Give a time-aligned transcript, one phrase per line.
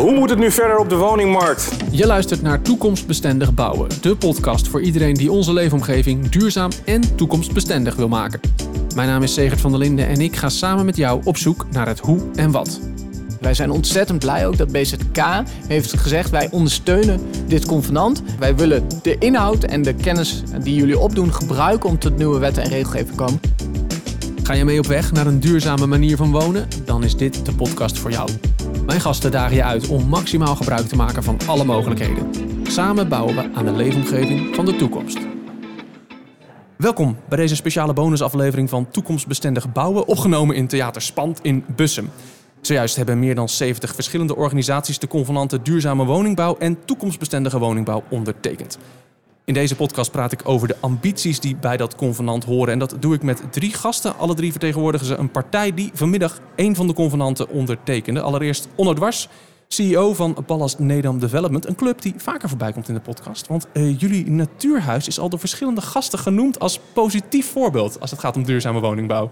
[0.00, 1.68] Hoe moet het nu verder op de woningmarkt?
[1.90, 7.96] Je luistert naar Toekomstbestendig Bouwen, de podcast voor iedereen die onze leefomgeving duurzaam en toekomstbestendig
[7.96, 8.40] wil maken.
[8.94, 11.66] Mijn naam is Segert van der Linden en ik ga samen met jou op zoek
[11.70, 12.80] naar het hoe en wat.
[13.40, 18.22] Wij zijn ontzettend blij ook dat BZK heeft gezegd: wij ondersteunen dit convenant.
[18.38, 22.62] Wij willen de inhoud en de kennis die jullie opdoen gebruiken om tot nieuwe wetten
[22.62, 23.40] en regelgeving te komen.
[24.42, 26.68] Ga je mee op weg naar een duurzame manier van wonen?
[26.84, 28.30] Dan is dit de podcast voor jou.
[28.90, 32.30] Mijn gasten dagen je uit om maximaal gebruik te maken van alle mogelijkheden.
[32.62, 35.18] Samen bouwen we aan de leefomgeving van de toekomst.
[36.76, 42.10] Welkom bij deze speciale bonusaflevering van Toekomstbestendig Bouwen, opgenomen in Theater Spand in Bussum.
[42.60, 48.78] Zojuist hebben meer dan 70 verschillende organisaties de convenanten duurzame woningbouw en toekomstbestendige woningbouw ondertekend.
[49.50, 52.72] In deze podcast praat ik over de ambities die bij dat convenant horen.
[52.72, 54.16] En dat doe ik met drie gasten.
[54.16, 58.20] Alle drie vertegenwoordigen ze een partij die vanmiddag één van de convenanten ondertekende.
[58.20, 59.28] Allereerst Onno Dwars,
[59.68, 61.66] CEO van Ballast Nedam Development.
[61.66, 63.46] Een club die vaker voorbij komt in de podcast.
[63.46, 68.20] Want uh, jullie natuurhuis is al door verschillende gasten genoemd als positief voorbeeld als het
[68.20, 69.30] gaat om duurzame woningbouw.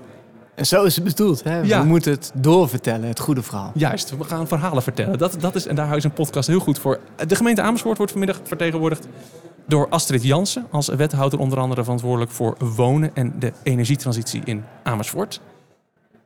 [0.55, 1.45] En zo is het bedoeld.
[1.45, 1.63] Hè?
[1.63, 3.73] We moeten het doorvertellen, het goede verhaal.
[3.75, 5.19] Juist, we gaan verhalen vertellen.
[5.19, 7.01] Dat, dat is, en daar je een podcast heel goed voor.
[7.27, 9.09] De gemeente Amersfoort wordt vanmiddag vertegenwoordigd
[9.69, 15.41] door Astrid Jansen als wethouder onder andere verantwoordelijk voor wonen en de energietransitie in Amersfoort.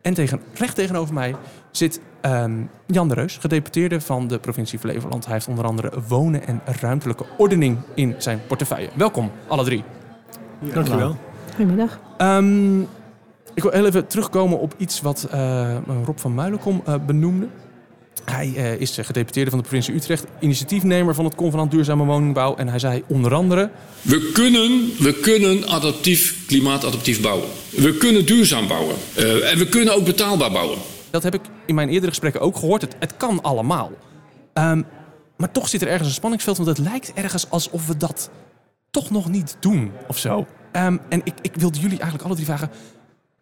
[0.02, 1.34] En tegen, recht tegenover mij
[1.70, 5.24] zit um, Jan de Reus, gedeputeerde van de provincie Flevoland.
[5.24, 8.88] Hij heeft onder andere wonen en ruimtelijke ordening in zijn portefeuille.
[8.94, 9.84] Welkom, alle drie.
[10.58, 11.16] Ja, Dankjewel.
[11.48, 12.00] Goedemiddag.
[12.18, 12.80] Um,
[13.54, 17.48] ik wil heel even terugkomen op iets wat uh, Rob van Muilenkom uh, benoemde.
[18.24, 22.56] Hij uh, is gedeputeerde van de provincie Utrecht, initiatiefnemer van het Convenant Duurzame Woningbouw.
[22.56, 23.70] En hij zei onder andere...
[24.02, 27.48] We kunnen, we kunnen adaptief, klimaatadaptief bouwen.
[27.70, 28.96] We kunnen duurzaam bouwen.
[29.18, 30.78] Uh, en we kunnen ook betaalbaar bouwen.
[31.10, 32.82] Dat heb ik in mijn eerdere gesprekken ook gehoord.
[32.82, 33.90] Het, het kan allemaal.
[34.54, 34.84] Um,
[35.36, 38.30] maar toch zit er ergens een spanningsveld, want het lijkt ergens alsof we dat
[38.90, 40.46] toch nog niet doen of zo.
[40.72, 42.70] Um, en ik, ik wilde jullie eigenlijk alle drie vragen...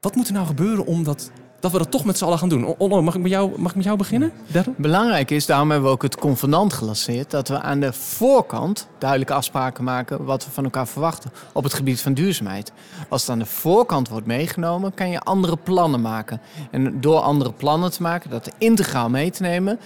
[0.00, 2.48] Wat moet er nou gebeuren om dat dat we dat toch met z'n allen gaan
[2.48, 2.64] doen.
[2.64, 4.32] Onno, mag ik met jou, mag ik met jou beginnen?
[4.76, 9.34] Belangrijk is, daarom hebben we ook het convenant gelanceerd, dat we aan de voorkant duidelijke
[9.34, 12.72] afspraken maken wat we van elkaar verwachten op het gebied van duurzaamheid.
[13.08, 16.40] Als het aan de voorkant wordt meegenomen, kan je andere plannen maken.
[16.70, 19.78] En door andere plannen te maken, dat integraal mee te nemen,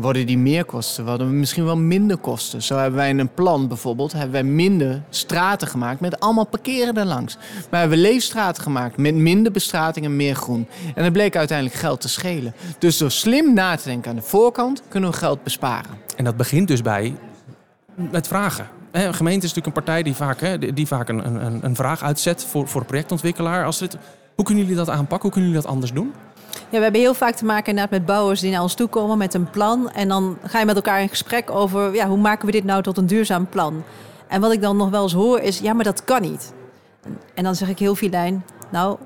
[0.00, 2.62] worden die meerkosten, worden we misschien wel minder kosten.
[2.62, 6.96] Zo hebben wij in een plan bijvoorbeeld hebben wij minder straten gemaakt met allemaal parkeren
[6.96, 7.36] erlangs.
[7.70, 10.68] Maar hebben we leefstraten gemaakt met minder bestrating en meer groen.
[10.94, 12.54] En dat bleek uiteindelijk geld te schelen.
[12.78, 15.90] Dus door slim na te denken aan de voorkant kunnen we geld besparen.
[16.16, 17.14] En dat begint dus bij
[17.94, 18.66] met vragen.
[18.90, 22.44] Een gemeente is natuurlijk een partij die vaak, die vaak een, een, een vraag uitzet
[22.44, 23.64] voor, voor projectontwikkelaar.
[23.64, 23.96] Als het,
[24.34, 25.20] hoe kunnen jullie dat aanpakken?
[25.20, 26.12] Hoe kunnen jullie dat anders doen?
[26.70, 29.34] We hebben heel vaak te maken inderdaad met bouwers die naar ons toe komen met
[29.34, 29.90] een plan.
[29.90, 32.82] En dan ga je met elkaar in gesprek over ja, hoe maken we dit nou
[32.82, 33.82] tot een duurzaam plan.
[34.28, 36.52] En wat ik dan nog wel eens hoor is, ja, maar dat kan niet.
[37.34, 38.98] En dan zeg ik heel filijn, nou,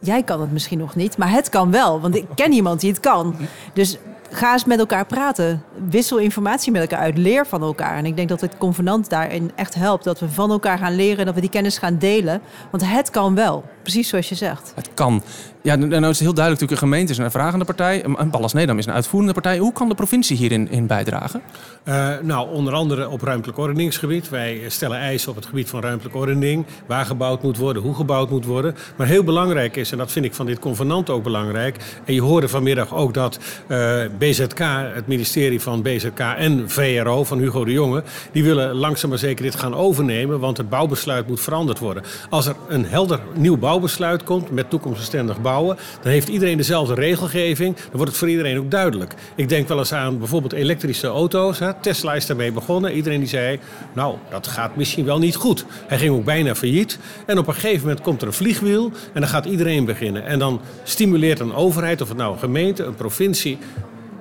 [0.00, 2.00] jij kan het misschien nog niet, maar het kan wel.
[2.00, 3.36] Want ik ken iemand die het kan.
[3.72, 3.98] Dus
[4.30, 5.62] ga eens met elkaar praten.
[5.88, 7.18] Wissel informatie met elkaar uit.
[7.18, 7.96] Leer van elkaar.
[7.96, 10.04] En ik denk dat het convenant daarin echt helpt.
[10.04, 11.26] Dat we van elkaar gaan leren.
[11.26, 12.42] Dat we die kennis gaan delen.
[12.70, 13.64] Want het kan wel.
[13.82, 14.72] Precies zoals je zegt.
[14.74, 15.22] Het kan.
[15.64, 18.04] Ja, nou is het heel duidelijk natuurlijk een gemeente is een vragende partij.
[18.04, 19.58] Een Ballas Nedam is een uitvoerende partij.
[19.58, 21.42] Hoe kan de provincie hierin in bijdragen?
[21.84, 24.28] Uh, nou, onder andere op ruimtelijk ordeningsgebied.
[24.28, 26.66] Wij stellen eisen op het gebied van ruimtelijke ordening.
[26.86, 28.74] Waar gebouwd moet worden, hoe gebouwd moet worden.
[28.96, 31.76] Maar heel belangrijk is, en dat vind ik van dit convenant ook belangrijk.
[32.04, 33.38] En je hoorde vanmiddag ook dat
[33.68, 34.58] uh, BZK,
[34.94, 38.02] het ministerie van BZK en VRO van Hugo de Jonge...
[38.32, 40.40] die willen langzaam maar zeker dit gaan overnemen.
[40.40, 42.02] Want het bouwbesluit moet veranderd worden.
[42.30, 47.76] Als er een helder nieuw bouwbesluit komt met toekomstbestendig dan heeft iedereen dezelfde regelgeving.
[47.76, 49.14] Dan wordt het voor iedereen ook duidelijk.
[49.34, 51.58] Ik denk wel eens aan bijvoorbeeld elektrische auto's.
[51.58, 51.74] Hè.
[51.80, 52.92] Tesla is daarmee begonnen.
[52.92, 53.58] Iedereen die zei,
[53.92, 55.64] nou, dat gaat misschien wel niet goed.
[55.86, 56.98] Hij ging ook bijna failliet.
[57.26, 60.24] En op een gegeven moment komt er een vliegwiel en dan gaat iedereen beginnen.
[60.24, 63.58] En dan stimuleert een overheid, of het nou een gemeente, een provincie,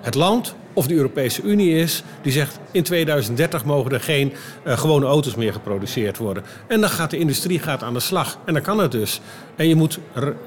[0.02, 4.34] het land of de Europese Unie is, die zegt in 2030 mogen er geen
[4.68, 6.44] uh, gewone auto's meer geproduceerd worden.
[6.68, 8.38] En dan gaat de industrie gaat aan de slag.
[8.46, 9.22] En dan kan het dus.
[9.56, 10.00] En je moet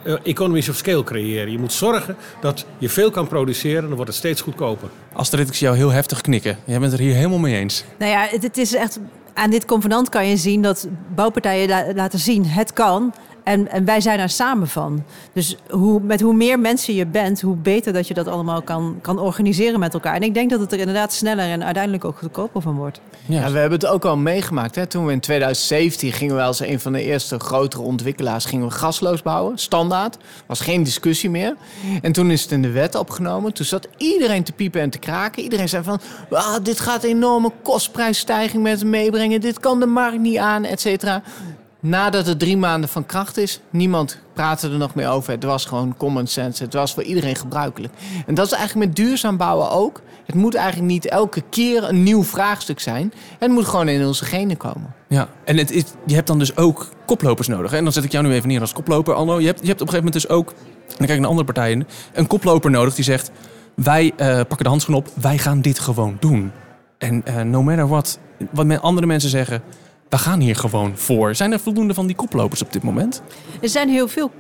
[0.05, 1.52] uh, economies of scale creëren.
[1.52, 4.88] Je moet zorgen dat je veel kan produceren, dan wordt het steeds goedkoper.
[5.12, 6.58] Astrid, ik zie jou heel heftig knikken.
[6.64, 7.84] Jij bent er hier helemaal mee eens.
[7.99, 8.99] Nou ja, het, het is echt...
[9.34, 13.14] Aan dit convenant kan je zien dat bouwpartijen la laten zien, het kan.
[13.46, 15.04] En, en wij zijn er samen van.
[15.32, 18.98] Dus hoe, met hoe meer mensen je bent, hoe beter dat je dat allemaal kan,
[19.00, 20.14] kan organiseren met elkaar.
[20.14, 23.00] En ik denk dat het er inderdaad sneller en uiteindelijk ook goedkoper van wordt.
[23.26, 24.75] Ja, we hebben het ook al meegemaakt.
[24.75, 24.87] Hè?
[24.87, 28.72] Toen we in 2017 gingen we als een van de eerste grotere ontwikkelaars gingen we
[28.72, 30.16] gasloos bouwen, standaard.
[30.46, 31.56] Was geen discussie meer.
[32.02, 33.52] En toen is het in de wet opgenomen.
[33.52, 35.42] Toen zat iedereen te piepen en te kraken.
[35.42, 36.00] Iedereen zei van,
[36.31, 39.40] ah, dit gaat een enorme kostprijsstijging met zich meebrengen.
[39.40, 41.22] Dit kan de markt niet aan, et cetera.
[41.86, 45.32] Nadat het drie maanden van kracht is, niemand praatte er nog meer over.
[45.32, 46.62] Het was gewoon common sense.
[46.62, 47.92] Het was voor iedereen gebruikelijk.
[48.26, 50.02] En dat is eigenlijk met duurzaam bouwen ook.
[50.24, 53.12] Het moet eigenlijk niet elke keer een nieuw vraagstuk zijn.
[53.38, 54.94] Het moet gewoon in onze genen komen.
[55.08, 57.72] Ja, en het is, je hebt dan dus ook koplopers nodig.
[57.72, 59.40] En dan zet ik jou nu even neer als koploper, Alno.
[59.40, 61.28] Je hebt, je hebt op een gegeven moment dus ook, en dan kijk ik naar
[61.28, 63.30] andere partijen, een koploper nodig die zegt...
[63.74, 66.52] wij uh, pakken de handschoen op, wij gaan dit gewoon doen.
[66.98, 68.18] En uh, no matter what,
[68.50, 69.62] wat andere mensen zeggen,
[70.08, 71.34] we gaan hier gewoon voor.
[71.34, 73.22] Zijn er voldoende van die koplopers op dit moment?
[73.60, 74.30] Er zijn heel veel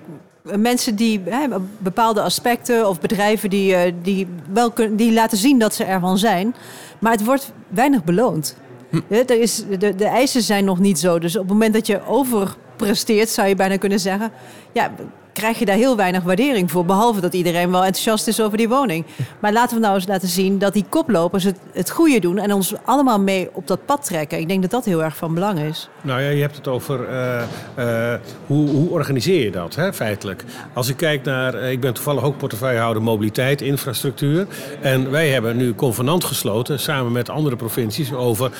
[0.42, 1.46] mensen die hè,
[1.78, 6.54] bepaalde aspecten of bedrijven die, uh, die, wel die laten zien dat ze ervan zijn.
[6.98, 8.56] Maar het wordt weinig beloond.
[8.90, 9.00] Hm.
[9.08, 11.18] Er is, de, de eisen zijn nog niet zo.
[11.18, 14.32] Dus op het moment dat je overpresteert, zou je bijna kunnen zeggen...
[14.72, 14.90] ja,
[15.36, 16.84] krijg je daar heel weinig waardering voor.
[16.84, 19.04] Behalve dat iedereen wel enthousiast is over die woning.
[19.38, 22.52] Maar laten we nou eens laten zien dat die koplopers het, het goede doen en
[22.52, 24.38] ons allemaal mee op dat pad trekken.
[24.38, 25.88] Ik denk dat dat heel erg van belang is.
[26.02, 27.42] Nou ja, je hebt het over uh,
[27.78, 28.14] uh,
[28.46, 30.44] hoe, hoe organiseer je dat hè, feitelijk.
[30.72, 34.46] Als ik kijk naar, uh, ik ben toevallig ook portefeuillehouder mobiliteit, infrastructuur.
[34.80, 38.52] En wij hebben nu convenant gesloten samen met andere provincies over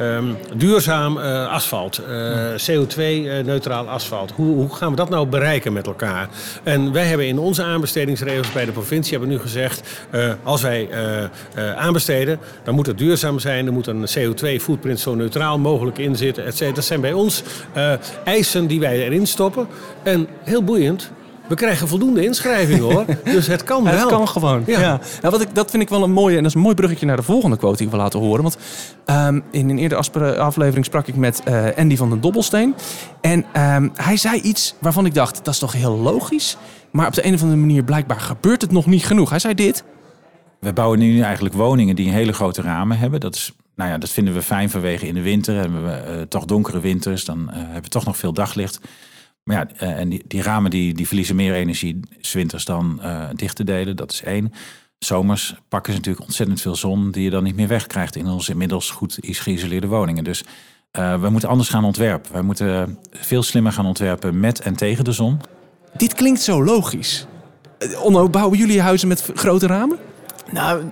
[0.00, 2.02] um, duurzaam asfalt,
[2.70, 4.30] CO2-neutraal asfalt.
[4.30, 6.28] Hoe, hoe gaan we dat nou bereiken met elkaar.
[6.62, 10.04] En wij hebben in onze aanbestedingsregels bij de provincie hebben nu gezegd...
[10.14, 11.22] Uh, als wij uh,
[11.56, 13.66] uh, aanbesteden, dan moet het duurzaam zijn.
[13.66, 16.44] Er moet een CO2-footprint zo neutraal mogelijk in zitten.
[16.74, 17.42] Dat zijn bij ons
[18.24, 19.66] eisen die wij erin stoppen.
[20.02, 21.10] En heel boeiend,
[21.48, 23.04] we krijgen voldoende inschrijvingen hoor.
[23.24, 23.92] Dus het kan wel.
[23.92, 24.62] Het kan gewoon.
[24.66, 24.80] Ja.
[24.80, 25.00] ja.
[25.20, 26.36] Nou, wat ik, dat vind ik wel een mooie.
[26.36, 28.42] En dat is een mooi bruggetje naar de volgende quote die ik wil laten horen.
[28.42, 28.58] Want
[29.06, 32.74] um, in een eerdere aflevering sprak ik met uh, Andy van den Dobbelsteen.
[33.20, 33.44] En
[33.74, 36.56] um, hij zei iets waarvan ik dacht, dat is toch heel logisch.
[36.90, 39.30] Maar op de een of andere manier blijkbaar gebeurt het nog niet genoeg.
[39.30, 39.84] Hij zei dit.
[40.60, 43.20] We bouwen nu eigenlijk woningen die een hele grote ramen hebben.
[43.20, 45.54] Dat is nou ja, dat vinden we fijn vanwege in de winter.
[45.54, 48.80] Hebben we uh, toch donkere winters, dan uh, hebben we toch nog veel daglicht.
[49.46, 53.28] Maar ja, uh, en die, die, ramen die, die verliezen meer energie zwinters dan uh,
[53.34, 53.96] dicht te delen.
[53.96, 54.52] Dat is één.
[54.98, 58.50] Zomers pakken ze natuurlijk ontzettend veel zon die je dan niet meer wegkrijgt in onze
[58.52, 60.24] inmiddels goed geïsoleerde woningen.
[60.24, 60.44] Dus
[60.92, 62.32] uh, we moeten anders gaan ontwerpen.
[62.32, 65.40] Wij moeten veel slimmer gaan ontwerpen met en tegen de zon.
[65.96, 67.26] Dit klinkt zo logisch.
[68.02, 69.98] Onno, bouwen jullie huizen met grote ramen?
[70.52, 70.82] Nou,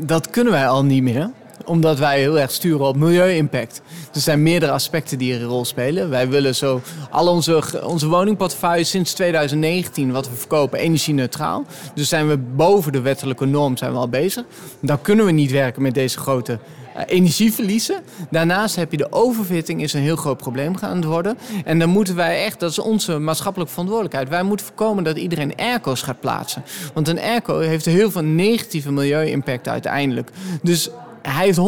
[0.00, 1.30] dat kunnen wij al niet meer
[1.68, 3.82] omdat wij heel erg sturen op milieu-impact.
[4.14, 6.10] Er zijn meerdere aspecten die een rol spelen.
[6.10, 6.80] Wij willen zo
[7.10, 11.64] al onze, onze woningportefeuille sinds 2019 wat we verkopen energie-neutraal.
[11.94, 14.44] Dus zijn we boven de wettelijke norm zijn we al bezig.
[14.80, 16.58] Dan kunnen we niet werken met deze grote
[16.98, 18.02] uh, energieverliezen.
[18.30, 21.38] Daarnaast heb je de overfitting, is een heel groot probleem gaan worden.
[21.64, 24.28] En dan moeten wij echt, dat is onze maatschappelijke verantwoordelijkheid.
[24.28, 26.64] Wij moeten voorkomen dat iedereen airco's gaat plaatsen.
[26.94, 30.30] Want een airco heeft heel veel negatieve milieu-impact uiteindelijk.
[30.62, 30.90] Dus
[31.30, 31.58] hij heeft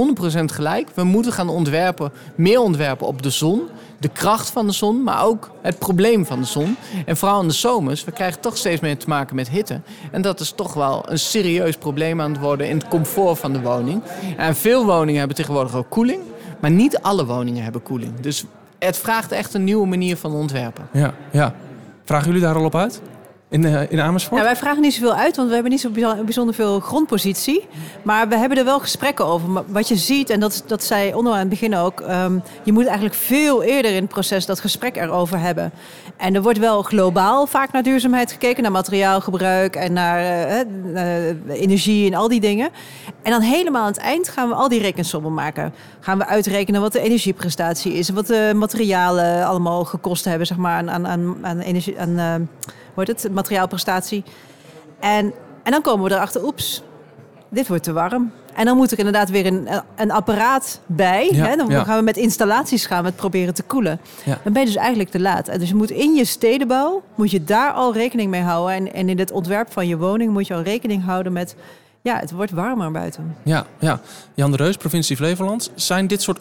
[0.41, 0.89] 100% gelijk.
[0.95, 3.63] We moeten gaan ontwerpen, meer ontwerpen op de zon.
[3.99, 6.77] De kracht van de zon, maar ook het probleem van de zon.
[7.07, 9.81] En vooral in de zomers, we krijgen toch steeds meer te maken met hitte.
[10.11, 13.53] En dat is toch wel een serieus probleem aan het worden in het comfort van
[13.53, 14.03] de woning.
[14.37, 16.23] En veel woningen hebben tegenwoordig ook koeling.
[16.61, 18.21] Maar niet alle woningen hebben koeling.
[18.21, 18.45] Dus
[18.79, 20.89] het vraagt echt een nieuwe manier van ontwerpen.
[20.93, 21.55] Ja, ja.
[22.05, 23.01] Vragen jullie daar al op uit?
[23.51, 24.41] In, uh, in Amersfoort?
[24.41, 25.91] Ja, wij vragen niet zoveel uit, want we hebben niet zo
[26.25, 27.67] bijzonder veel grondpositie.
[28.03, 29.49] Maar we hebben er wel gesprekken over.
[29.49, 32.01] Maar wat je ziet, en dat, dat zei Onno aan het begin ook...
[32.01, 35.73] Um, je moet eigenlijk veel eerder in het proces dat gesprek erover hebben.
[36.17, 38.63] En er wordt wel globaal vaak naar duurzaamheid gekeken...
[38.63, 40.61] naar materiaalgebruik en naar uh,
[40.95, 42.71] uh, energie en al die dingen.
[43.23, 45.75] En dan helemaal aan het eind gaan we al die rekensommen maken.
[46.01, 48.09] Gaan we uitrekenen wat de energieprestatie is...
[48.09, 52.01] en wat de materialen allemaal gekost hebben zeg maar, aan, aan, aan, energie...
[52.01, 52.49] Aan,
[52.95, 54.25] wordt het, materiaalprestatie.
[55.01, 55.33] En,
[55.63, 56.83] en dan komen we erachter, oeps,
[57.49, 58.33] dit wordt te warm.
[58.55, 61.29] En dan moet er inderdaad weer een, een apparaat bij.
[61.33, 61.57] Ja, hè?
[61.57, 61.85] Dan ja.
[61.85, 64.01] gaan we met installaties gaan, met proberen te koelen.
[64.25, 64.39] Ja.
[64.45, 65.59] Dan ben je dus eigenlijk te laat.
[65.59, 68.75] Dus je moet in je stedenbouw, moet je daar al rekening mee houden.
[68.75, 71.57] En, en in het ontwerp van je woning moet je al rekening houden met...
[72.03, 73.37] Ja, het wordt warmer buiten.
[73.43, 74.01] Ja, ja.
[74.35, 75.71] Jan de Reus, provincie Flevoland.
[75.75, 76.41] Zijn dit soort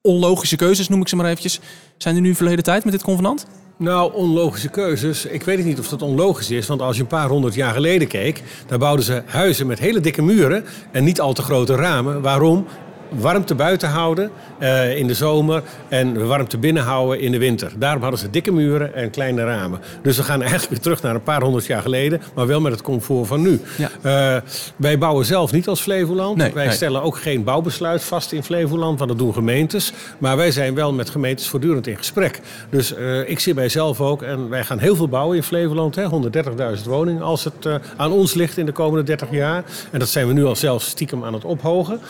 [0.00, 1.60] onlogische keuzes, noem ik ze maar eventjes...
[1.96, 3.46] zijn er nu verleden tijd met dit convenant?
[3.76, 5.26] Nou, onlogische keuzes.
[5.26, 6.66] Ik weet niet of dat onlogisch is.
[6.66, 8.42] Want als je een paar honderd jaar geleden keek...
[8.66, 10.64] dan bouwden ze huizen met hele dikke muren...
[10.92, 12.22] en niet al te grote ramen.
[12.22, 12.66] Waarom?
[13.08, 17.72] Warmte buiten houden eh, in de zomer en warmte binnen houden in de winter.
[17.76, 19.80] Daarom hadden ze dikke muren en kleine ramen.
[20.02, 22.72] Dus we gaan eigenlijk weer terug naar een paar honderd jaar geleden, maar wel met
[22.72, 23.60] het comfort van nu.
[23.76, 23.90] Ja.
[24.02, 24.42] Eh,
[24.76, 26.36] wij bouwen zelf niet als Flevoland.
[26.36, 26.74] Nee, wij nee.
[26.74, 29.92] stellen ook geen bouwbesluit vast in Flevoland, want dat doen gemeentes.
[30.18, 32.40] Maar wij zijn wel met gemeentes voortdurend in gesprek.
[32.70, 35.94] Dus eh, ik zie mijzelf ook en wij gaan heel veel bouwen in Flevoland.
[35.94, 36.08] hè,
[36.76, 39.64] 130.000 woningen als het aan ons ligt in de komende 30 jaar.
[39.90, 42.00] En dat zijn we nu al zelfs stiekem aan het ophogen.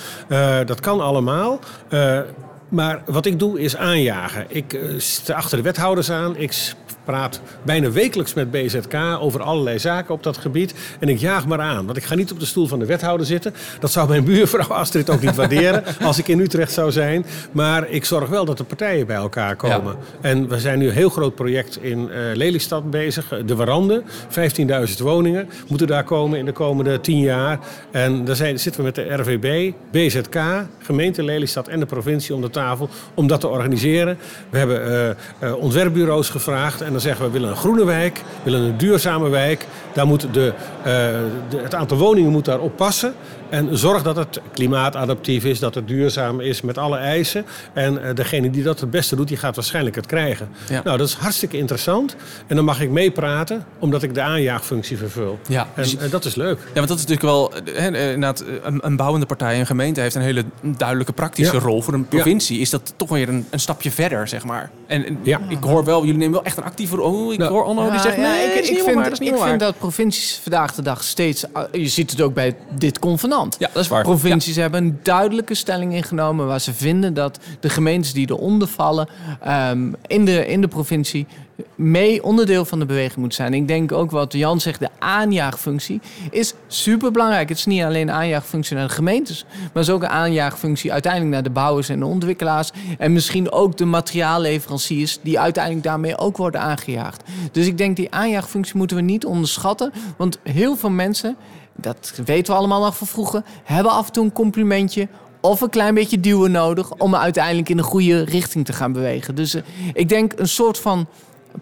[0.66, 1.58] Dat kan allemaal.
[1.88, 2.20] Eh,
[2.68, 4.46] maar wat ik doe is aanjagen.
[4.48, 6.36] Ik eh, sta achter de wethouders aan.
[6.36, 6.74] Ik
[7.04, 10.74] praat bijna wekelijks met BZK over allerlei zaken op dat gebied.
[11.00, 11.84] En ik jaag maar aan.
[11.86, 13.54] Want ik ga niet op de stoel van de wethouder zitten.
[13.80, 17.26] Dat zou mijn buurvrouw Astrid ook niet waarderen als ik in Utrecht zou zijn.
[17.52, 19.96] Maar ik zorg wel dat de partijen bij elkaar komen.
[20.20, 23.32] En we zijn nu een heel groot project in eh, Lelystad bezig.
[23.32, 24.02] eh, De Warande.
[24.28, 27.58] 15.000 woningen moeten daar komen in de komende 10 jaar.
[27.90, 30.38] En daar zijn, zitten we met de RVB, BZK,
[30.78, 34.18] gemeente Lelystad en de provincie om de tafel om dat te organiseren.
[34.50, 38.50] We hebben eh, ontwerpbureaus gevraagd en dan zeggen we, we willen een groene wijk, we
[38.50, 39.66] willen een duurzame wijk.
[39.92, 43.14] Daar moet de, eh, het aantal woningen moet daarop passen.
[43.54, 47.44] En zorg dat het klimaatadaptief is, dat het duurzaam is met alle eisen.
[47.72, 50.48] En eh, degene die dat het beste doet, die gaat waarschijnlijk het krijgen.
[50.68, 50.80] Ja.
[50.84, 52.16] Nou, dat is hartstikke interessant.
[52.46, 55.38] En dan mag ik meepraten, omdat ik de aanjaagfunctie vervul.
[55.48, 56.58] Ja, En dus- eh, dat is leuk.
[56.58, 57.52] Ja, want dat is natuurlijk wel...
[57.64, 60.00] hè, eh, inderdaad, een, een bouwende partij, een gemeente...
[60.00, 61.62] heeft een hele duidelijke praktische Ja.
[61.62, 61.82] rol.
[61.82, 64.70] Voor een provincie is dat toch weer een, een stapje verder, zeg maar.
[64.86, 65.40] En, en Ja.
[65.48, 67.26] ik hoor wel, jullie nemen wel echt een actieve rol.
[67.26, 69.18] Oh, ik Nou, hoor Anno die zegt, nee, ik, ik niet vind, waar, dat is
[69.18, 69.70] niet ik helemaal vind waar.
[69.70, 71.44] dat provincies vandaag de dag steeds...
[71.72, 73.42] Je ziet het ook bij dit convenant.
[73.58, 74.02] Ja, dat is waar.
[74.02, 76.46] Provincies hebben een duidelijke stelling ingenomen...
[76.46, 79.08] waar ze vinden dat de gemeentes die eronder vallen...
[79.40, 81.26] ehm, in, de, in de provincie
[81.74, 83.54] mee onderdeel van de beweging moet zijn.
[83.54, 87.48] Ik denk ook wat Jan zegt, de aanjaagfunctie is superbelangrijk.
[87.48, 89.44] Het is niet alleen een aanjaagfunctie naar de gemeentes...
[89.44, 92.70] maar het is ook een aanjaagfunctie uiteindelijk naar de bouwers en de ontwikkelaars...
[92.98, 95.18] en misschien ook de materiaalleveranciers...
[95.22, 97.22] die uiteindelijk daarmee ook worden aangejaagd.
[97.52, 99.92] Dus ik denk die aanjaagfunctie moeten we niet onderschatten...
[100.16, 101.36] want heel veel mensen,
[101.76, 103.42] dat weten we allemaal nog van vroeger...
[103.64, 105.08] hebben af en toe een complimentje
[105.40, 109.34] of een klein beetje duwen nodig om uiteindelijk in de goede richting te gaan bewegen.
[109.34, 109.62] Dus eh,
[109.92, 111.06] ik denk een soort van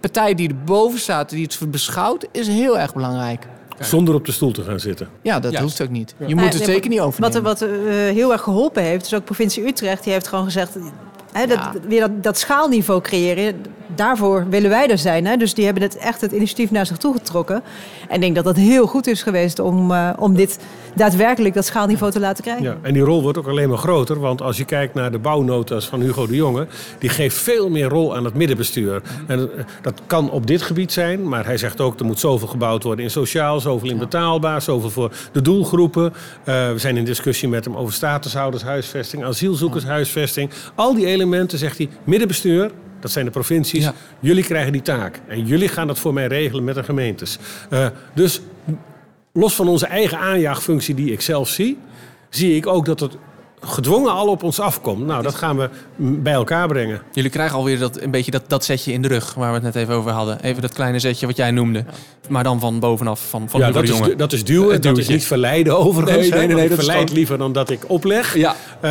[0.00, 3.47] partij die erboven staat, die het beschouwt, is heel erg belangrijk.
[3.78, 5.09] Zonder op de stoel te gaan zitten.
[5.23, 5.66] Ja, dat Juist.
[5.66, 6.14] hoeft ook niet.
[6.26, 7.42] Je moet het zeker niet Wat, overnemen.
[7.42, 10.04] wat eh, heel erg geholpen heeft, is ook provincie Utrecht.
[10.04, 10.75] Die heeft gewoon gezegd,
[11.33, 11.73] hè, dat, Ja.
[11.88, 13.64] weer dat, dat schaalniveau creëren.
[13.95, 15.27] Daarvoor willen wij er zijn.
[15.27, 15.37] Hè?
[15.37, 17.63] Dus die hebben het echt het initiatief naar zich toe getrokken.
[18.09, 20.59] En ik denk dat dat heel goed is geweest om, eh, om dit
[20.95, 22.65] daadwerkelijk dat schaalniveau te laten krijgen.
[22.65, 24.21] Ja, en die rol wordt ook alleen maar groter.
[24.21, 26.67] Want als je kijkt naar de bouwnotas van Hugo de Jonge...
[26.99, 29.03] die geeft veel meer rol aan het middenbestuur.
[29.27, 31.29] En eh, dat kan op dit gebied zijn.
[31.29, 33.61] Maar hij zegt ook, er moet zoveel gebouwd worden in sociaal...
[33.61, 36.13] zoveel in betaalbaar, zoveel voor de doelgroepen.
[36.45, 39.25] Eh, we zijn in discussie met hem over statushoudershuisvesting...
[39.25, 40.51] asielzoekershuisvesting.
[40.75, 42.71] Al die elementen, zegt hij, middenbestuur...
[43.03, 43.85] Dat zijn de provincies.
[43.85, 43.95] Ja.
[44.21, 45.21] Jullie krijgen die taak.
[45.29, 47.39] En jullie gaan dat voor mij regelen met de gemeentes.
[47.71, 48.41] Eh, dus
[49.33, 51.79] los van onze eigen aanjaagfunctie die ik zelf zie,
[52.31, 53.17] zie ik ook dat het
[53.65, 55.07] gedwongen al op ons afkomt.
[55.07, 57.03] Nou, dat gaan we bij elkaar brengen.
[57.13, 59.63] Jullie krijgen alweer dat, een beetje dat, dat setje in de rug waar we het
[59.63, 60.41] net even over hadden.
[60.43, 61.85] Even dat kleine zetje wat jij noemde.
[62.29, 64.73] Maar dan van bovenaf, van, van ja, dat de is, dat is duwen.
[64.73, 66.29] Het Dat is niet verleiden overigens.
[66.29, 68.37] Nee, nee, nee, dat is verleid gewoon- liever dan dat ik opleg.
[68.37, 68.57] Ja.
[68.81, 68.91] Eh,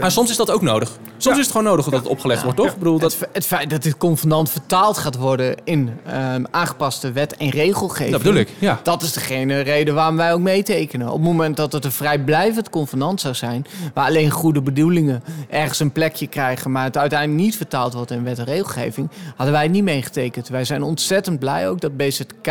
[0.00, 0.90] Maar soms is dat ook nodig.
[1.18, 1.40] Soms Ja.
[1.40, 2.70] is het gewoon nodig dat het opgelegd wordt, toch?
[2.70, 7.12] Ik bedoel, Het, dat, het feit dat dit convenant vertaald gaat worden in ehm, aangepaste
[7.12, 8.10] wet en regelgeving.
[8.10, 8.80] dat bedoel ik, ja.
[8.82, 11.06] Dat is degene reden waarom wij ook meetekenen.
[11.08, 15.80] Op het moment dat het een vrijblijvend convenant zou zijn, waar alleen goede bedoelingen ergens
[15.80, 19.62] een plekje krijgen, maar het uiteindelijk niet vertaald wordt in wet en regelgeving, hadden wij
[19.62, 20.48] het niet meegetekend.
[20.48, 22.48] Wij zijn ontzettend blij ook dat BZK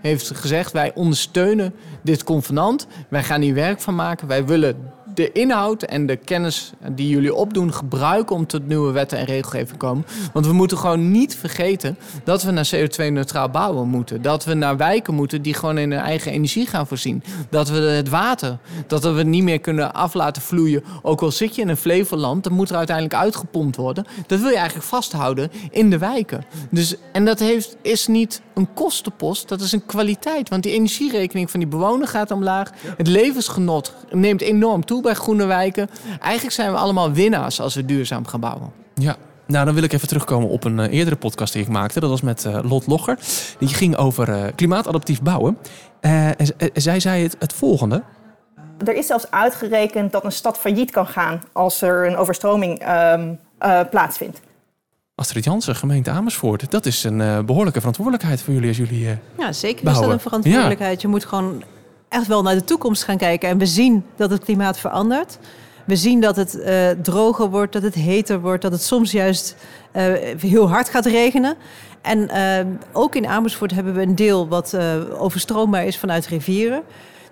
[0.00, 2.86] heeft gezegd: wij ondersteunen dit convenant.
[3.08, 4.28] Wij gaan hier werk van maken.
[4.28, 4.76] Wij willen
[5.14, 9.68] de inhoud en de kennis die jullie opdoen gebruiken om tot nieuwe wetten en regelgeving
[9.68, 10.06] te komen.
[10.32, 14.22] Want we moeten gewoon niet vergeten dat we naar CO2-neutraal bouwen moeten.
[14.22, 17.22] Dat we naar wijken moeten die gewoon in hun eigen energie gaan voorzien.
[17.50, 20.84] Dat we het water, dat we niet meer kunnen af laten vloeien.
[21.02, 24.06] Ook al zit je in een Flevoland, dan moet er uiteindelijk uitgepompt worden.
[24.26, 26.44] Dat wil je eigenlijk vasthouden in de wijken.
[26.70, 30.48] Dus, en dat heeft, is niet een kostenpost, dat is een kwaliteit.
[30.48, 32.70] Want die energierekening van die bewoner gaat omlaag.
[32.96, 35.88] Het levensgenot neemt enorm toe bij groene wijken.
[36.20, 38.72] Eigenlijk zijn we allemaal winnaars als we duurzaam gaan bouwen.
[38.94, 39.16] Ja.
[39.46, 42.00] Nou, dan wil ik even terugkomen op een eh, eerdere podcast die ik maakte.
[42.00, 43.18] Dat was met eh, Lot Logger.
[43.58, 45.58] Die ging over eh, klimaatadaptief bouwen.
[46.00, 46.36] Eh, en
[46.72, 48.02] zij zei het, het volgende.
[48.84, 53.34] Er is zelfs uitgerekend dat een stad failliet kan gaan als er een overstroming ehm,
[53.58, 54.40] eh, plaatsvindt.
[55.14, 56.70] Astrid Jansen, gemeente Amersfoort.
[56.70, 59.08] Dat is een eh, behoorlijke verantwoordelijkheid voor jullie als jullie...
[59.08, 61.00] eh, Ja, zeker is dat een verantwoordelijkheid.
[61.00, 61.62] Je moet gewoon
[62.08, 63.48] echt wel naar de toekomst gaan kijken.
[63.48, 65.38] En we zien dat het klimaat verandert.
[65.84, 69.56] We zien dat het eh, droger wordt, dat het heter wordt, dat het soms juist
[69.92, 70.04] eh,
[70.38, 71.54] heel hard gaat regenen.
[72.02, 74.76] En eh, ook in Amersfoort hebben we een deel wat
[75.18, 76.82] overstroombaar is vanuit rivieren.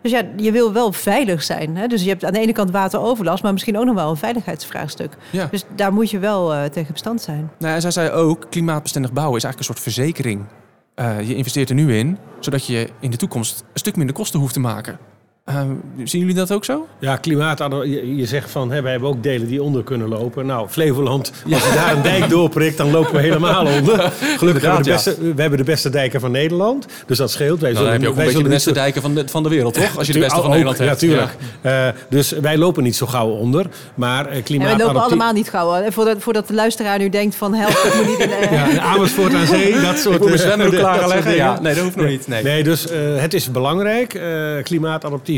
[0.01, 1.77] Dus ja, je wil wel veilig zijn.
[1.77, 1.87] Hè?
[1.87, 5.17] Dus je hebt aan de ene kant wateroverlast, maar misschien ook nog wel een veiligheidsvraagstuk.
[5.31, 5.49] Ja.
[5.51, 7.51] Dus daar moet je wel tegen bestand zijn.
[7.59, 10.45] Nou, en zij zei ook, klimaatbestendig bouwen is eigenlijk een soort verzekering.
[10.95, 14.41] Eh, je investeert er nu in, zodat je in de toekomst een stuk minder kosten
[14.41, 14.99] hoeft te maken.
[15.45, 15.61] Eh,
[16.05, 16.87] zien jullie dat ook zo?
[16.99, 17.59] Ja, klimaat.
[17.59, 20.47] Je, je zegt van, hè, wij hebben ook delen die onder kunnen lopen.
[20.47, 24.13] Nou, Flevoland, als je daar een dijk doorprikt, dan lopen we helemaal onder.
[24.39, 24.95] Gelukkig hebben we, de ja.
[24.95, 26.87] beste, we hebben de beste dijken van Nederland.
[27.07, 27.61] Dus dat scheelt.
[27.61, 29.43] Wij Nou, dan heb je ook een wij beetje de beste dijken van de, van
[29.43, 29.99] de wereld, toch?
[29.99, 30.91] Als je de beste van Ook, Nederland hebt.
[30.91, 31.37] Natuurlijk.
[32.09, 33.67] dus wij lopen niet zo gauw onder.
[33.95, 34.77] Maar eh, En klimaat...
[34.77, 35.73] we lopen allemaal niet gauw.
[35.73, 35.93] hè.
[35.93, 38.81] Voordat, voordat de luisteraar nu denkt van help, ik moet niet in, eh, Ja, en
[38.81, 40.15] Amersfoort aan zee, dat soort...
[40.15, 41.31] Ik moet mijn eh, zwembroek klaarleggen.
[41.31, 41.37] dingen.
[41.37, 42.29] Ja, nee, dat hoeft nog niet.
[42.29, 42.43] Nee.
[42.43, 44.23] Nee, dus eh, het is belangrijk, eh,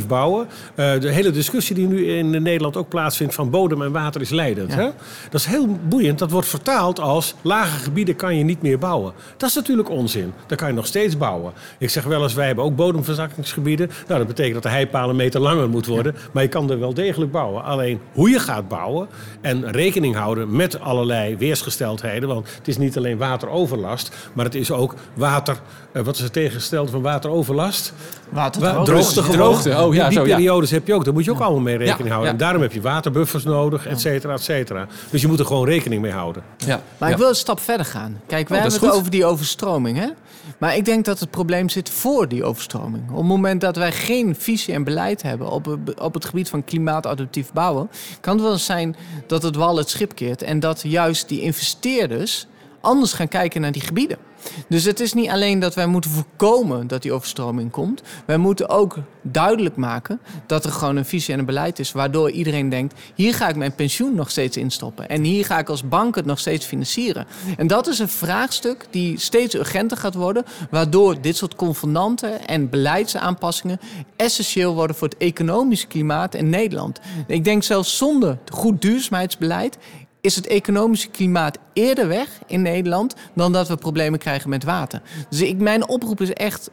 [0.03, 0.49] bouwen.
[0.75, 4.31] Eh, de hele discussie die nu in Nederland ook plaatsvindt van bodem en water is
[4.31, 4.75] leidend.
[4.75, 4.89] Hè?
[5.31, 6.19] Dat is heel boeiend.
[6.19, 9.13] Dat wordt vertaald als lage gebieden kan je niet meer bouwen.
[9.37, 10.33] Dat is natuurlijk onzin.
[10.47, 11.53] Dan kan je nog steeds bouwen.
[11.79, 13.91] Ik zeg wel eens, wij hebben ook bodemverzakkingsgebieden.
[14.07, 16.17] Nou, dat betekent dat de heipaal een meter langer moet worden.
[16.33, 17.65] Maar je kan er wel degelijk bouwen.
[17.65, 19.09] Alleen hoe je gaat bouwen
[19.41, 22.29] en rekening houden met allerlei weersgesteldheden.
[22.29, 25.57] Want het is niet alleen wateroverlast, maar het is ook water...
[25.93, 27.93] eh, wat is het tegengestelde van wateroverlast?
[28.29, 28.85] Waterdroogte.
[28.85, 29.23] Droogte.
[29.23, 30.35] Droogte, oh ja, die zo, ja.
[30.35, 31.05] periodes heb je ook.
[31.05, 32.27] Daar moet je ook allemaal mee rekening Ja, houden.
[32.27, 32.33] ja.
[32.33, 34.87] En daarom heb je waterbuffers nodig, et cetera, et cetera.
[35.11, 36.43] Dus je moet er gewoon rekening mee houden.
[36.67, 36.83] Ja.
[36.99, 37.15] Maar ja.
[37.15, 38.21] ik wil een stap verder gaan.
[38.27, 38.99] Kijk, we Oh, dat hebben het goed.
[38.99, 39.99] over die overstroming.
[39.99, 40.09] Hè?
[40.59, 43.11] Maar ik denk dat het probleem zit voor die overstroming.
[43.11, 46.49] Op het moment dat wij geen visie en beleid hebben op, het- op het gebied
[46.49, 50.43] van klimaatadaptief bouwen, kan het wel eens zijn dat het wal het schip keert.
[50.43, 52.47] En dat juist die investeerders
[52.81, 54.17] anders gaan kijken naar die gebieden.
[54.69, 58.03] Dus het is niet alleen dat wij moeten voorkomen dat die overstroming komt.
[58.27, 61.93] Wij moeten ook duidelijk maken dat er gewoon een visie en een beleid is.
[61.93, 65.09] Waardoor iedereen denkt, hier ga ik mijn pensioen nog steeds instoppen.
[65.09, 67.27] En hier ga ik als bank het nog steeds financieren.
[67.57, 70.45] En dat is een vraagstuk die steeds urgenter gaat worden.
[70.71, 73.81] Waardoor dit soort convenanten en beleidsaanpassingen
[74.17, 77.01] essentieel worden voor het economische klimaat in Nederland.
[77.27, 79.79] Ik denk zelfs zonder goed duurzaamheidsbeleid
[80.25, 85.03] is het economische klimaat eerder weg in Nederland dan dat we problemen krijgen met water.
[85.29, 86.71] Dus ik, mijn oproep is echt.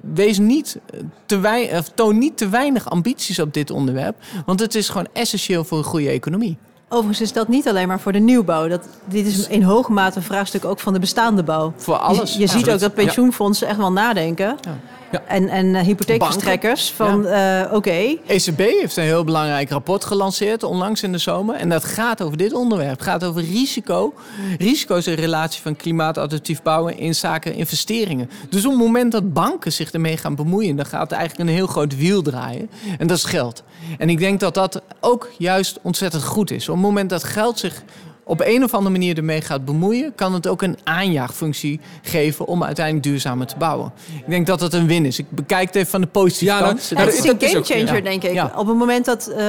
[0.00, 0.78] Wees niet
[1.26, 4.16] te wei- of toon niet te weinig ambities op dit onderwerp.
[4.46, 6.56] Want het is gewoon essentieel voor een goede economie.
[6.88, 8.68] Overigens is dat niet alleen maar voor de nieuwbouw.
[8.68, 11.72] Dat, dit is in hoge mate een vraagstuk ook van de bestaande bouw.
[11.76, 12.32] Voor alles.
[12.32, 14.56] Je, je ziet ook dat pensioenfondsen echt wel nadenken.
[14.60, 14.78] Ja.
[15.26, 21.02] En, en eh, hypotheekverstrekkers van, eh, oké, ECB heeft een heel belangrijk rapport gelanceerd onlangs
[21.02, 21.54] in de zomer.
[21.54, 22.90] En dat gaat over dit onderwerp.
[22.90, 24.14] Het gaat over risico.
[24.58, 28.30] Risico is een relatie van klimaatadaptief bouwen in zaken investeringen.
[28.48, 31.56] Dus op het moment dat banken zich ermee gaan bemoeien, dan gaat er eigenlijk een
[31.56, 32.70] heel groot wiel draaien.
[32.98, 33.62] En dat is geld.
[33.98, 36.68] En ik denk dat dat ook juist ontzettend goed is.
[36.68, 37.82] Op het moment dat geld zich
[38.28, 42.64] op een of andere manier ermee gaat bemoeien, kan het ook een aanjaagfunctie geven om
[42.64, 43.92] uiteindelijk duurzamer te bouwen.
[44.18, 45.18] Ik denk dat het een win is.
[45.18, 46.88] Ik bekijk het even van de positieve Ja, nou, kant.
[46.88, 48.00] Ja, het dat- is dat een game changer, ja.
[48.00, 48.32] denk ik.
[48.32, 48.52] Ja.
[48.56, 49.44] Op het moment dat, eh,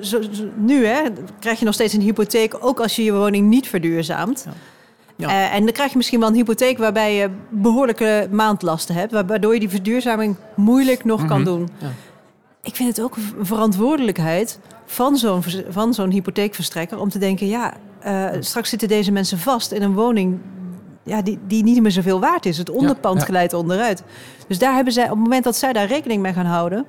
[0.00, 1.00] zo- zo- nu hè,
[1.38, 4.46] krijg je nog steeds een hypotheek, ook als je je woning niet verduurzaamt.
[5.16, 5.28] Ja.
[5.28, 9.24] Eh, en dan krijg je misschien wel een hypotheek waarbij je behoorlijke maandlasten hebt, wa-
[9.24, 11.68] waardoor je die verduurzaming moeilijk nog kan doen.
[11.78, 11.86] Ja.
[12.62, 17.74] Ik vind het ook een verantwoordelijkheid van zo'n van zo'n hypotheekverstrekker om te denken, ja,
[18.04, 20.38] eh, straks zitten deze mensen vast in een woning
[21.04, 22.58] ja, die, die niet meer zoveel waard is.
[22.58, 23.24] Het onderpand ja.
[23.24, 24.02] glijdt onderuit.
[24.46, 26.86] Dus daar hebben zij, op het moment dat zij daar rekening mee gaan houden,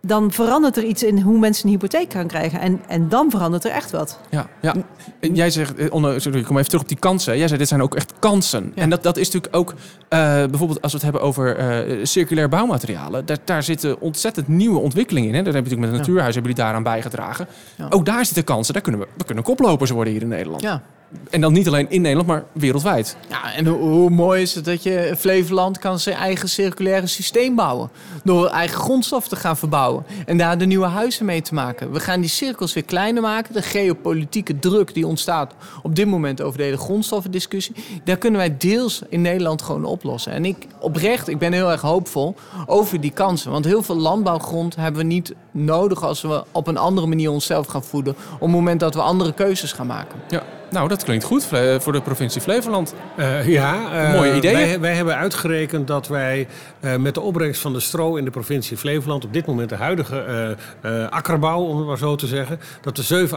[0.00, 2.60] dan verandert er iets in hoe mensen een hypotheek gaan krijgen.
[2.60, 4.18] En, en dan verandert er echt wat.
[4.30, 4.74] Ja, ja.
[5.20, 7.38] En jij zegt, eh, Onno, sorry, ik kom even terug op die kansen.
[7.38, 8.72] Jij zei, dit zijn ook echt kansen.
[8.74, 8.82] Ja.
[8.82, 9.74] En dat, dat is natuurlijk ook,
[10.08, 13.26] eh, bijvoorbeeld als we het hebben over eh, circulair bouwmaterialen.
[13.26, 15.34] Daar, daar zitten ontzettend nieuwe ontwikkelingen in.
[15.34, 15.42] Hè?
[15.42, 17.46] Daar heb je natuurlijk met het Natuurhuis hebben jullie daaraan bijgedragen.
[17.76, 17.86] Ja.
[17.90, 18.72] Ook daar zitten kansen.
[18.72, 20.62] Daar kunnen we, we kunnen koplopers worden hier in Nederland.
[20.62, 20.82] Ja.
[21.30, 23.16] En dan niet alleen in Nederland, maar wereldwijd.
[23.28, 27.54] Ja, en hoe, hoe mooi is het dat je Flevoland kan zijn eigen circulaire systeem
[27.54, 27.90] bouwen.
[28.24, 30.04] Door eigen grondstoffen te gaan verbouwen.
[30.26, 31.92] En daar de nieuwe huizen mee te maken.
[31.92, 33.54] We gaan die cirkels weer kleiner maken.
[33.54, 37.74] De geopolitieke druk die ontstaat op dit moment over de hele grondstoffendiscussie.
[38.04, 40.32] Daar kunnen wij deels in Nederland gewoon oplossen.
[40.32, 42.34] En ik oprecht, ik ben heel erg hoopvol
[42.66, 43.50] over die kansen.
[43.50, 47.66] Want heel veel landbouwgrond hebben we niet nodig als we op een andere manier onszelf
[47.66, 48.16] gaan voeden.
[48.34, 50.20] Op het moment dat we andere keuzes gaan maken.
[50.28, 52.94] Ja, Nou, dat klinkt goed Vle- voor de provincie Flevoland.
[53.16, 54.54] Eh, ja, eh, Mooie ideeën.
[54.54, 56.46] Wij, wij hebben uitgerekend dat wij
[56.80, 59.74] eh, met de opbrengst van de stro in de provincie Flevoland, op dit moment de
[59.76, 63.34] huidige eh, eh, akkerbouw, om het maar zo te zeggen, dat we 7.000,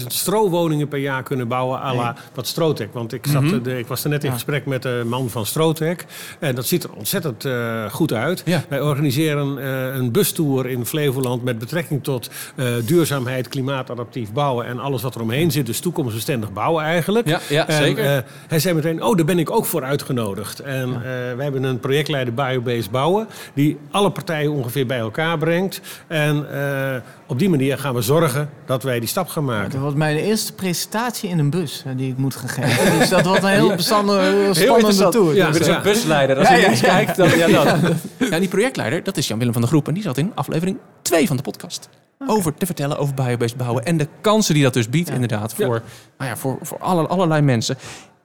[0.00, 2.88] 8.000 strowoningen per jaar kunnen bouwen à la wat Strotec.
[2.92, 3.54] Want ik, zat, Mhm.
[3.54, 4.34] eh, de, ik was er net in Ja.
[4.34, 6.04] gesprek met de man van Strotec
[6.38, 8.42] en dat ziet er ontzettend eh, goed uit.
[8.44, 8.62] Ja.
[8.68, 14.78] Wij organiseren eh, een bustour in Flevoland met betrekking tot eh, duurzaamheid, klimaatadaptief bouwen en
[14.78, 15.66] alles wat er omheen zit.
[15.66, 17.28] Dus toekomstbestendig bouwen eigenlijk.
[17.28, 18.16] Ja, ja En, zeker.
[18.16, 20.60] eh, hij zei meteen, oh, daar ben ik ook voor uitgenodigd.
[20.60, 21.00] En eh,
[21.34, 23.28] wij hebben een projectleider Biobased Bouwen...
[23.54, 25.80] die alle partijen ongeveer bij elkaar brengt.
[26.06, 29.70] En eh, op die manier gaan we zorgen dat wij die stap gaan maken.
[29.70, 32.78] Dat wordt mijn eerste presentatie in een bus hè, die ik moet gaan geven.
[32.98, 35.34] Dus dat wordt een heel bestandig, heel spannende tour.
[35.34, 35.80] Ja, Dus, ja.
[35.80, 36.38] busleider.
[36.38, 37.28] Als je ja, kijkt, dan...
[37.38, 37.78] Ja, dat.
[38.30, 39.88] ja, die projectleider, dat is Jan-Willem van der Groep.
[39.88, 41.88] En die zat in aflevering 2 van de podcast.
[42.26, 43.84] Over te vertellen over biobased bouwen.
[43.84, 45.82] En de kansen die dat dus biedt, inderdaad, voor,
[46.18, 47.76] Nou ja, voor, voor alle, allerlei mensen.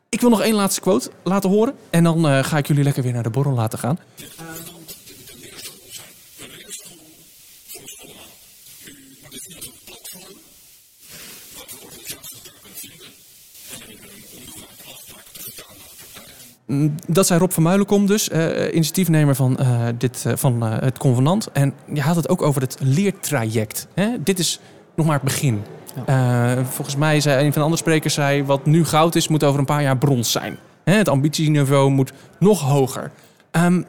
[0.09, 1.75] Ik wil nog één laatste quote laten horen.
[1.89, 3.99] En dan eh, ga ik jullie lekker weer naar de borrel laten gaan.
[17.07, 20.97] Dat zei Rob van Muilenkom dus, eh, initiatiefnemer van, eh, dit, eh, van eh, het
[20.97, 21.51] convenant.
[21.51, 23.87] En je had het ook over het leertraject.
[23.93, 24.23] Hè?
[24.23, 24.59] Dit is
[24.95, 25.61] nog maar het begin.
[26.05, 29.43] Eh, volgens mij zei een van de andere sprekers, zei, wat nu goud is, moet
[29.43, 30.57] over een paar jaar brons zijn.
[30.83, 30.93] Hè?
[30.93, 33.11] Het ambitieniveau moet nog hoger.
[33.51, 33.81] Ehm,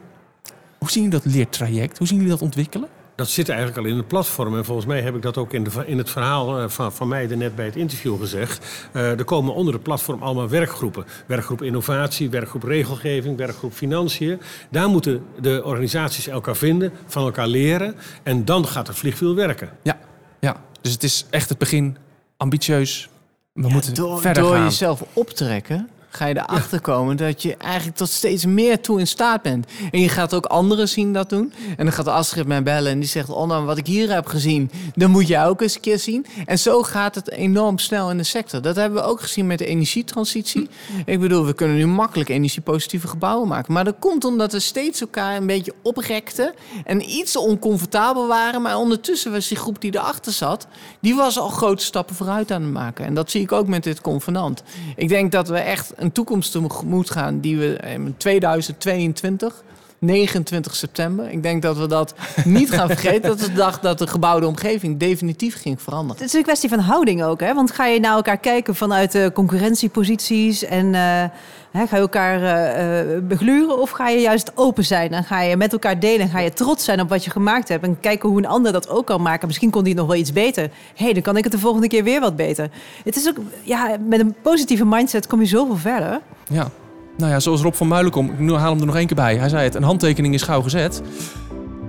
[0.77, 1.97] hoe zien jullie dat leertraject?
[1.97, 2.89] Hoe zien jullie dat ontwikkelen?
[3.17, 4.57] Dat zit eigenlijk al in het platform.
[4.57, 7.07] En volgens mij heb ik dat ook in, de, in het verhaal eh, van, van
[7.07, 8.65] mij net bij het interview gezegd.
[8.91, 11.05] Eh, er komen onder het platform allemaal werkgroepen.
[11.25, 14.41] Werkgroep innovatie, werkgroep regelgeving, werkgroep financiën.
[14.69, 17.95] Daar moeten de organisaties elkaar vinden, van elkaar leren.
[18.23, 19.69] En dan gaat het vliegwiel werken.
[19.83, 19.97] Ja,
[20.39, 20.55] ja.
[20.81, 21.97] dus het is echt het begin
[22.37, 23.09] ambitieus.
[23.53, 24.63] We moeten door, verder door gaan.
[24.63, 29.41] jezelf optrekken ga je erachter komen dat je eigenlijk tot steeds meer toe in staat
[29.41, 29.67] bent.
[29.91, 31.53] En je gaat ook anderen zien dat doen.
[31.77, 33.29] En dan gaat Astrid mij bellen en die zegt...
[33.29, 36.25] oh nou, wat ik hier heb gezien, dan moet jij ook eens een keer zien.
[36.45, 38.61] En zo gaat het enorm snel in de sector.
[38.61, 40.69] Dat hebben we ook gezien met de energietransitie.
[41.05, 43.73] Ik bedoel, we kunnen nu makkelijk energiepositieve gebouwen maken.
[43.73, 46.53] Maar dat komt omdat we steeds elkaar een beetje oprekten...
[46.85, 48.61] en iets oncomfortabel waren.
[48.61, 50.67] Maar ondertussen was die groep die erachter zat...
[50.99, 53.05] die was al grote stappen vooruit aan het maken.
[53.05, 54.63] En dat zie ik ook met dit convenant.
[54.95, 57.39] Ik denk dat we echt een toekomst tegemoet gaan...
[57.39, 59.63] die we in 2022...
[59.99, 61.29] 29 september.
[61.31, 63.21] Ik denk dat we dat niet gaan vergeten.
[63.21, 66.21] Dat is de dag dat de gebouwde omgeving definitief ging veranderen.
[66.21, 67.53] Het is een kwestie van houding ook, hè?
[67.53, 71.23] Want ga je naar elkaar kijken vanuit de concurrentieposities en eh,
[71.71, 75.41] hè, ga je elkaar eh, eh, begluren of ga je juist open zijn en ga
[75.41, 77.99] je met elkaar delen en ga je trots zijn op wat je gemaakt hebt en
[77.99, 79.47] kijken hoe een ander dat ook kan maken.
[79.47, 80.63] Misschien kon die nog wel iets beter.
[80.95, 82.69] Hé, hey, dan kan ik het de volgende keer weer wat beter.
[83.03, 86.19] Het is ook, ja, met een positieve mindset kom je zoveel verder.
[86.47, 86.69] Ja.
[87.17, 88.31] Nou ja, zoals Rob van Muilenkom.
[88.39, 89.37] Ik haal hem er nog één keer bij.
[89.37, 91.01] Hij zei het, een handtekening is gauw gezet.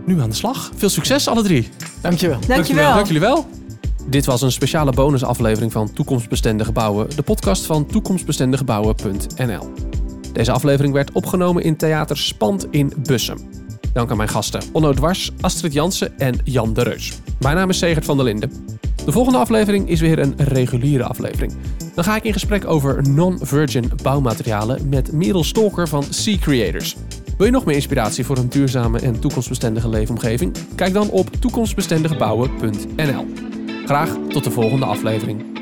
[0.04, 0.70] Nu aan de slag.
[0.76, 1.68] Veel succes alle drie.
[2.00, 2.38] Dankjewel.
[2.46, 2.94] Dankjewel.
[2.94, 3.46] Dank jullie wel.
[4.06, 9.72] Dit was een speciale bonusaflevering van Toekomstbestendige Gebouwen, de podcast van toekomstbestendigebouwen.nl.
[10.32, 13.38] Deze aflevering werd opgenomen in Theater Spand in Bussum.
[13.92, 17.18] Dank aan mijn gasten Onno Dwars, Astrid Jansen en Jan de Reus.
[17.38, 18.52] Mijn naam is Segert van der Linden.
[19.08, 21.52] De volgende aflevering is weer een reguliere aflevering.
[21.94, 26.96] Dan ga ik in gesprek over non-virgin bouwmaterialen met Merel Stolker van Sea Creators.
[27.36, 30.56] Wil je nog meer inspiratie voor een duurzame en toekomstbestendige leefomgeving?
[30.74, 33.26] Kijk dan op toekomstbestendigebouwen.nl.
[33.84, 35.57] Graag tot de volgende aflevering.